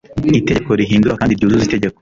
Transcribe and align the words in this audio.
Itegeko 0.39 0.69
rihindura 0.79 1.17
kandi 1.19 1.33
ryuzuza 1.37 1.65
Itegeko 1.65 1.89